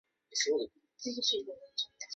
[0.33, 1.45] 交通中心。